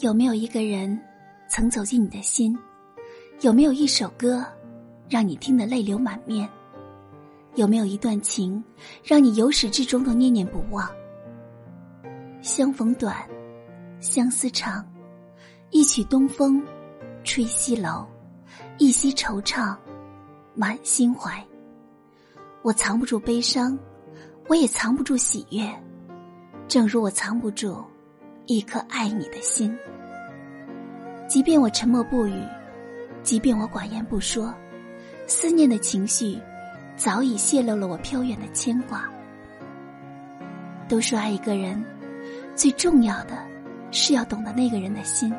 [0.00, 0.98] 有没有一个人
[1.46, 2.58] 曾走进你的心？
[3.42, 4.42] 有没有一首歌
[5.10, 6.48] 让你听得泪流满面？
[7.54, 8.64] 有没有一段情
[9.04, 10.88] 让你由始至终都念念不忘？
[12.40, 13.14] 相逢短，
[14.00, 14.82] 相思长，
[15.68, 16.64] 一曲东风
[17.22, 18.06] 吹西楼，
[18.78, 19.76] 一夕惆怅
[20.54, 21.44] 满心怀。
[22.62, 23.78] 我藏不住悲伤，
[24.48, 25.70] 我也藏不住喜悦，
[26.68, 27.84] 正如我藏不住
[28.46, 29.76] 一颗爱你的心。
[31.30, 32.42] 即便我沉默不语，
[33.22, 34.52] 即便我寡言不说，
[35.28, 36.36] 思念的情绪
[36.96, 39.08] 早已泄露了我飘远的牵挂。
[40.88, 41.80] 都说爱一个人，
[42.56, 43.38] 最重要的
[43.92, 45.32] 是要懂得那个人的心，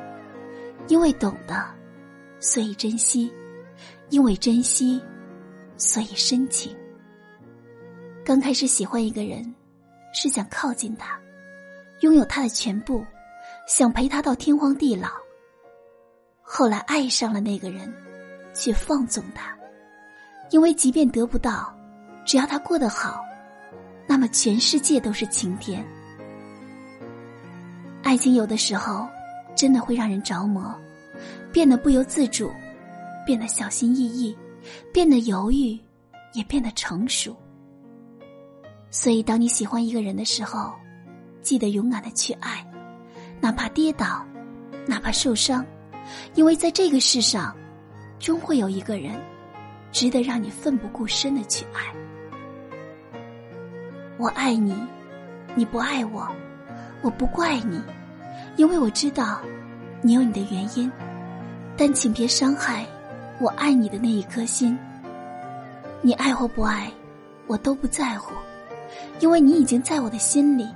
[0.88, 1.62] 因为懂得，
[2.40, 3.30] 所以珍惜；
[4.08, 5.04] 因为珍惜，
[5.76, 6.74] 所以深情。
[8.24, 9.44] 刚开始喜欢一个人，
[10.14, 11.20] 是想靠近他，
[12.00, 13.06] 拥有他的全部，
[13.68, 15.10] 想陪他到天荒地老。
[16.54, 17.92] 后来爱上了那个人，
[18.54, 19.56] 却放纵他，
[20.50, 21.74] 因为即便得不到，
[22.26, 23.24] 只要他过得好，
[24.06, 25.82] 那么全世界都是晴天。
[28.04, 29.08] 爱情有的时候
[29.56, 30.76] 真的会让人着魔，
[31.54, 32.52] 变得不由自主，
[33.26, 34.38] 变得小心翼翼，
[34.92, 35.80] 变得犹豫，
[36.34, 37.34] 也变得成熟。
[38.90, 40.74] 所以，当你喜欢一个人的时候，
[41.42, 42.62] 记得勇敢的去爱，
[43.40, 44.22] 哪怕跌倒，
[44.86, 45.66] 哪怕受伤。
[46.36, 47.56] 因为在这个世上，
[48.20, 49.20] 终会有一个人，
[49.92, 51.82] 值得让你奋不顾身的去爱。
[54.18, 54.76] 我爱你，
[55.56, 56.28] 你不爱我，
[57.02, 57.82] 我不怪你，
[58.56, 59.40] 因为我知道，
[60.02, 60.92] 你有你的原因。
[61.78, 62.86] 但请别伤害
[63.40, 64.78] 我爱你的那一颗心。
[66.02, 66.92] 你爱或不爱，
[67.48, 68.34] 我都不在乎，
[69.20, 70.68] 因为你已经在我的心里。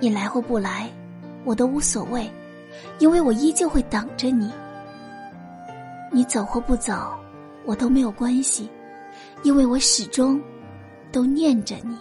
[0.00, 0.90] 你来或不来，
[1.44, 2.30] 我都无所谓。
[2.98, 4.50] 因为我依旧会等着你，
[6.10, 7.12] 你走或不走，
[7.64, 8.68] 我都没有关系，
[9.42, 10.40] 因为我始终
[11.10, 11.96] 都念着你。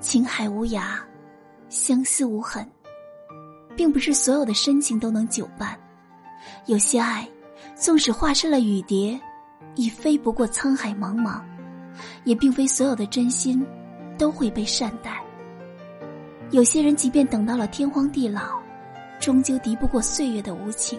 [0.00, 0.96] 情海无涯，
[1.68, 2.66] 相思无痕，
[3.76, 5.78] 并不是所有的深情都能久伴，
[6.66, 7.28] 有些爱，
[7.74, 9.20] 纵使化身了雨蝶，
[9.74, 11.40] 亦飞不过沧海茫茫，
[12.24, 13.64] 也并非所有的真心
[14.18, 15.22] 都会被善待。
[16.50, 18.61] 有些人，即便等到了天荒地老。
[19.22, 20.98] 终究敌不过岁月的无情。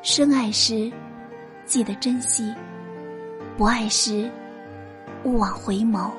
[0.00, 0.90] 深爱时，
[1.66, 2.54] 记得珍惜；
[3.58, 4.30] 不爱时，
[5.22, 6.10] 勿忘回眸。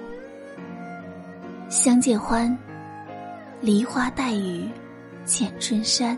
[1.70, 2.56] 相见欢，
[3.60, 4.70] 梨花带雨
[5.26, 6.16] 浅春山。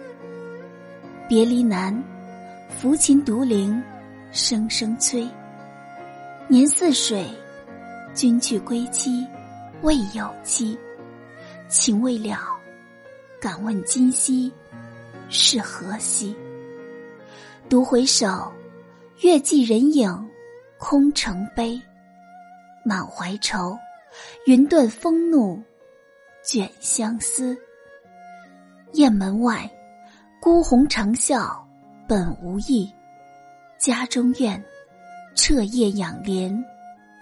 [1.30, 1.98] 别离难，
[2.78, 3.82] 抚琴独铃
[4.34, 5.26] 声声催。
[6.50, 7.26] 年似水，
[8.14, 9.26] 君去归期
[9.82, 10.78] 未有期，
[11.70, 12.51] 情未了。
[13.42, 14.54] 敢问今夕
[15.28, 16.36] 是何夕？
[17.68, 18.54] 独回首，
[19.22, 20.30] 月寄人影
[20.78, 21.82] 空城悲。
[22.86, 23.76] 满怀愁，
[24.46, 25.60] 云断风怒
[26.44, 27.58] 卷相思。
[28.92, 29.68] 雁门外，
[30.40, 31.60] 孤鸿长啸
[32.08, 32.94] 本无意。
[33.80, 34.64] 家中院，
[35.34, 36.64] 彻夜仰帘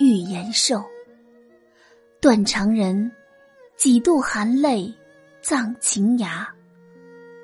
[0.01, 0.83] 欲言寿。
[2.19, 3.09] 断肠人，
[3.77, 4.93] 几度含泪。
[5.41, 6.47] 葬情崖，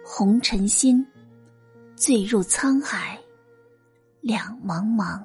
[0.06, 1.06] 红尘心，
[1.95, 3.18] 醉入沧海，
[4.19, 5.24] 两茫茫。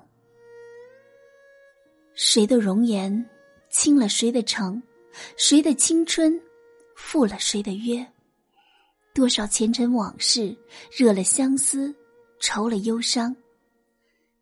[2.14, 3.28] 谁的容颜
[3.70, 4.80] 倾了谁的城？
[5.36, 6.40] 谁的青春
[6.94, 8.06] 负了谁的约？
[9.12, 10.56] 多少前尘往事
[10.96, 11.92] 惹了相思，
[12.38, 13.34] 愁了忧伤。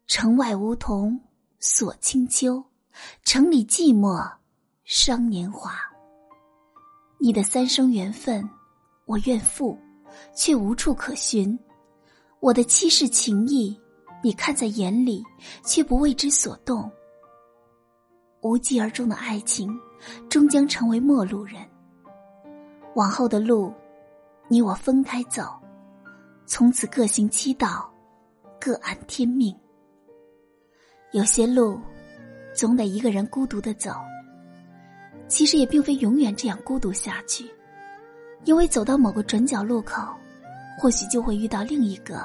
[0.06, 1.18] 城外梧桐
[1.60, 2.62] 锁清秋，
[3.24, 4.30] 城里寂寞
[4.84, 5.80] 伤年华。
[7.20, 8.48] 你的三生缘分，
[9.04, 9.76] 我愿负，
[10.36, 11.58] 却无处可寻；
[12.38, 13.76] 我的七世情谊，
[14.22, 15.24] 你看在眼里，
[15.64, 16.88] 却不为之所动。
[18.40, 19.68] 无疾而终的爱情，
[20.30, 21.56] 终将成为陌路人。
[22.94, 23.74] 往后的路，
[24.46, 25.42] 你我分开走，
[26.46, 27.92] 从此各行其道，
[28.60, 29.52] 各安天命。
[31.10, 31.80] 有些路，
[32.54, 33.90] 总得一个人孤独的走。
[35.28, 37.48] 其实也并非永远这样孤独下去，
[38.44, 40.02] 因为走到某个转角路口，
[40.78, 42.24] 或许就会遇到另一个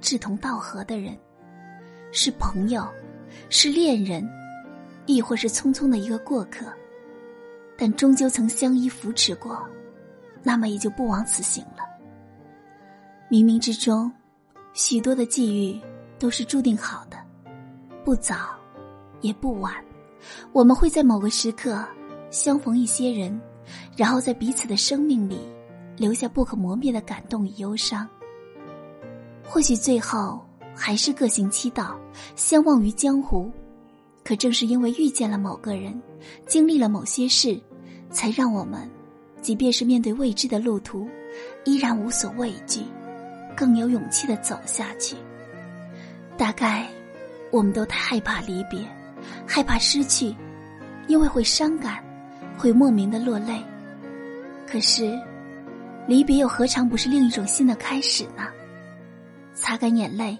[0.00, 1.18] 志同道合的人，
[2.12, 2.86] 是朋友，
[3.48, 4.28] 是恋人，
[5.06, 6.66] 亦或是匆匆的一个过客，
[7.76, 9.66] 但终究曾相依扶持过，
[10.42, 11.82] 那么也就不枉此行了。
[13.30, 14.12] 冥冥之中，
[14.74, 15.80] 许多的际遇
[16.18, 17.16] 都是注定好的，
[18.04, 18.50] 不早，
[19.22, 19.72] 也不晚，
[20.52, 21.82] 我们会在某个时刻
[22.32, 23.40] 相逢一些人，
[23.96, 25.38] 然后在彼此的生命里
[25.96, 28.08] 留下不可磨灭的感动与忧伤。
[29.44, 30.44] 或许最后
[30.74, 31.96] 还是各行其道，
[32.34, 33.52] 相忘于江湖，
[34.24, 36.00] 可正是因为遇见了某个人，
[36.46, 37.60] 经历了某些事，
[38.10, 38.90] 才让我们，
[39.42, 41.06] 即便是面对未知的路途，
[41.64, 42.80] 依然无所畏惧。
[43.54, 45.14] 更有勇气的走下去。
[46.38, 46.88] 大概，
[47.50, 48.80] 我们都太害怕离别，
[49.46, 50.34] 害怕失去，
[51.06, 52.02] 因为会伤感，
[52.62, 53.60] 会莫名的落泪。
[54.68, 55.18] 可是，
[56.06, 58.46] 离别又何尝不是另一种新的开始呢？
[59.52, 60.38] 擦干眼泪，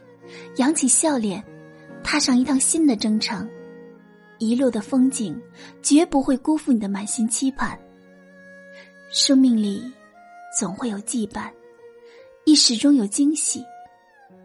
[0.54, 1.42] 扬起笑脸，
[2.04, 3.50] 踏上一趟新的征程。
[4.38, 5.36] 一路的风景，
[5.82, 7.76] 绝不会辜负你的满心期盼。
[9.10, 9.82] 生命里，
[10.56, 11.50] 总会有羁绊。
[12.44, 13.64] 亦始终有惊喜，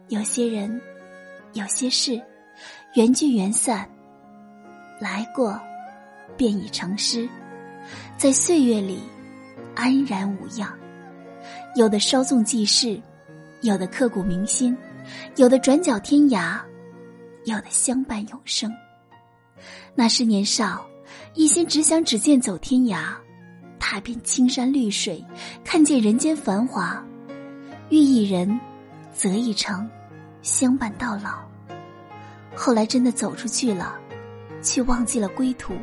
[0.08, 0.80] 有些人，
[1.52, 2.20] 有些事，
[2.94, 3.88] 缘聚缘散，
[4.98, 5.56] 来过，
[6.36, 7.28] 便已成诗，
[8.16, 9.00] 在岁月里
[9.74, 10.72] 安然无恙。
[11.76, 13.00] 有的稍纵即逝，
[13.60, 14.76] 有的刻骨铭心，
[15.36, 16.58] 有的转角天涯，
[17.44, 18.72] 有的相伴永生。
[19.94, 20.86] 那时年少，
[21.34, 23.14] 一心只想只见走天涯，
[23.78, 25.24] 踏遍青山绿水，
[25.64, 27.02] 看见人间繁华。
[27.90, 28.58] 遇一人，
[29.14, 29.88] 择一程，
[30.42, 31.38] 相伴到老。
[32.54, 33.96] 后来真的走出去了，
[34.62, 35.74] 却忘记了归途，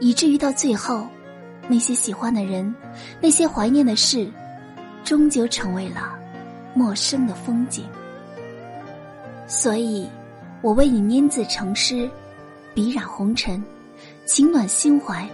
[0.00, 1.06] 以至于到最后，
[1.68, 2.74] 那些喜欢的人，
[3.20, 4.30] 那些怀念的事，
[5.04, 6.18] 终究成为了
[6.74, 7.84] 陌生的风景。
[9.46, 10.08] 所以，
[10.62, 12.08] 我为你拈字成诗，
[12.74, 13.62] 笔染红尘，
[14.24, 15.28] 情暖心怀，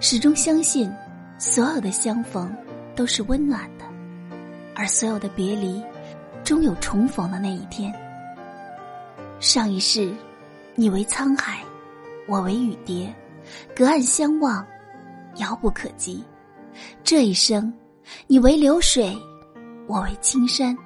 [0.00, 0.90] 始终相信，
[1.38, 2.54] 所有的相逢
[2.94, 3.84] 都是温暖的。
[4.74, 5.82] 而所有的别离，
[6.44, 7.92] 终有重逢的那一天。
[9.40, 10.12] 上一世，
[10.74, 11.62] 你为沧海，
[12.26, 13.14] 我为雨蝶，
[13.74, 14.66] 隔岸相望，
[15.38, 16.22] 遥不可及；
[17.02, 17.72] 这一生，
[18.26, 19.16] 你为流水，
[19.86, 20.76] 我为青山，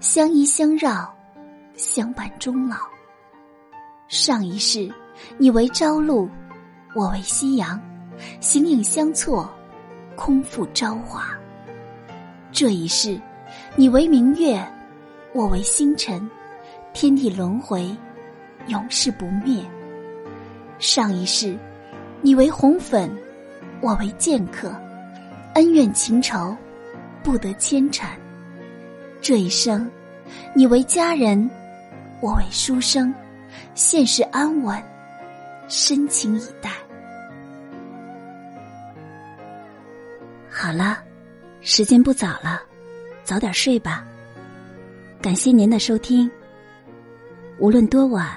[0.00, 1.12] 相依相绕，
[1.74, 2.76] 相伴终老。
[4.08, 4.90] 上一世，
[5.36, 6.28] 你为朝露，
[6.94, 7.80] 我为夕阳，
[8.40, 9.50] 形影相错，
[10.16, 11.36] 空负朝华。
[12.52, 13.20] 这一世。
[13.76, 14.60] 你为明月，
[15.32, 16.28] 我为星辰，
[16.92, 17.88] 天地轮回，
[18.68, 19.62] 永世不灭。
[20.78, 21.56] 上一世，
[22.20, 23.10] 你为红粉，
[23.84, 24.74] 我为剑客，
[25.56, 26.56] 恩怨情仇，
[27.22, 28.18] 不得牵缠。
[29.20, 29.90] 这一生，
[30.54, 31.50] 你为佳人，
[32.22, 33.14] 我为书生，
[33.74, 34.82] 现世安稳，
[35.68, 36.70] 深情以待。
[40.48, 41.04] 好了，
[41.60, 42.62] 时间不早了。
[43.22, 44.02] 早点睡吧。
[45.20, 46.30] 感谢您的收听。
[47.58, 48.34] 无论多晚，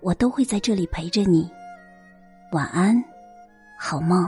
[0.00, 1.46] 我都会在这里陪着你。
[2.52, 3.04] 晚安，
[3.78, 4.26] 好梦。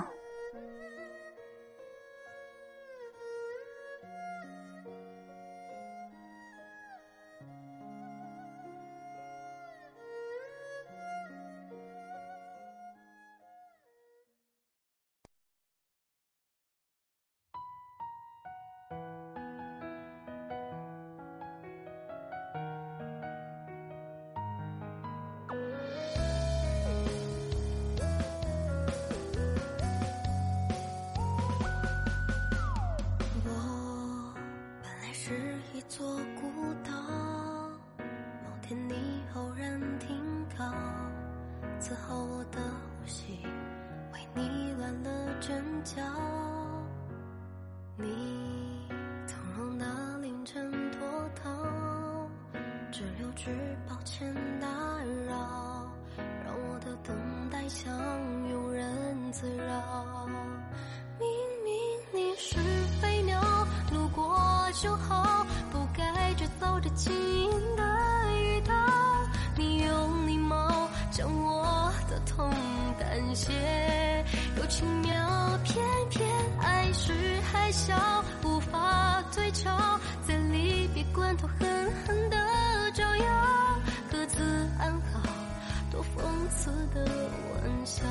[45.90, 46.02] 阵脚，
[47.96, 48.06] 你
[49.26, 49.84] 从容的
[50.20, 51.00] 凌晨脱
[51.42, 51.50] 逃，
[52.92, 53.50] 只留句
[53.88, 54.68] 抱歉打
[55.28, 55.90] 扰，
[56.44, 57.16] 让我的等
[57.50, 57.92] 待像
[58.52, 60.26] 庸人自扰。
[61.18, 61.28] 明
[61.64, 61.74] 明
[62.12, 62.58] 你是
[63.00, 63.40] 飞鸟，
[63.92, 64.38] 路过
[64.74, 67.82] 就好，不该只走着轻盈的
[68.32, 68.74] 雨道。
[69.56, 72.20] 你用礼貌将我的。
[72.26, 72.48] 痛
[72.98, 73.52] 淡些，
[77.70, 81.68] 笑，无法退潮，在离别关头狠
[82.06, 82.36] 狠的
[82.92, 83.24] 照耀，
[84.10, 84.42] 各自
[84.78, 85.20] 安好，
[85.90, 88.02] 多讽刺的玩笑。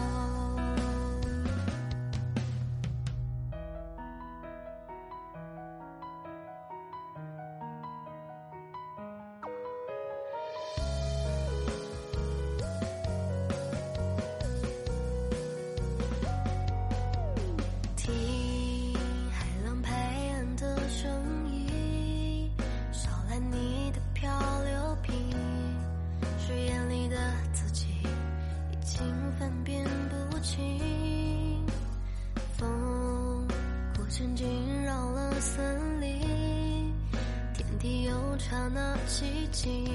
[37.80, 39.88] 地有刹那寂静，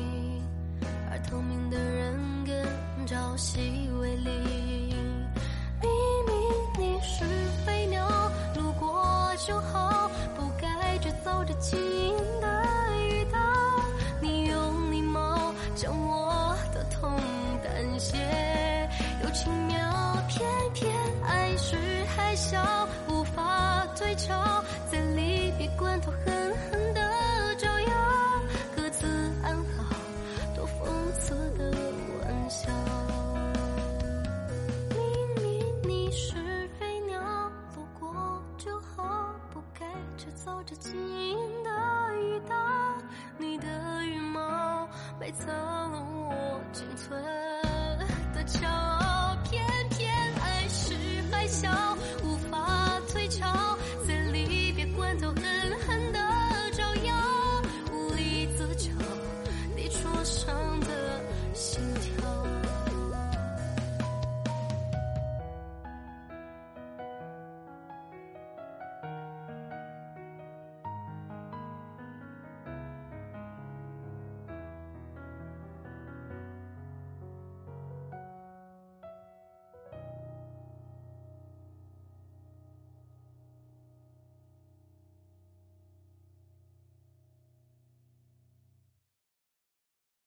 [1.10, 4.32] 而透明的人跟朝夕为邻。
[5.82, 5.90] 明
[6.26, 6.34] 明
[6.78, 7.24] 你是
[7.66, 8.08] 飞鸟，
[8.56, 12.64] 路过就好，不该只走着轻盈的
[12.96, 13.38] 雨刀。
[14.18, 17.20] 你用礼貌将我的痛
[17.62, 18.16] 淡些，
[19.22, 20.90] 又轻描，偏偏
[21.22, 21.76] 爱是
[22.16, 22.64] 海啸，
[23.10, 26.10] 无法退潮，在离别关头
[40.74, 41.70] 着轻盈的
[42.16, 42.96] 雨打。
[43.38, 44.88] 你的羽毛
[45.20, 45.46] 埋藏
[45.92, 47.53] 了我仅存